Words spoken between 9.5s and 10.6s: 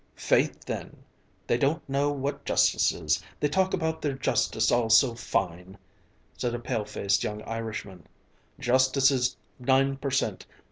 nine per cent.